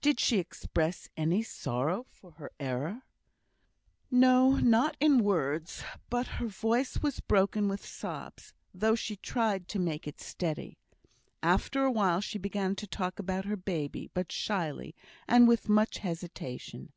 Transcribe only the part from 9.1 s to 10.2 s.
tried to make it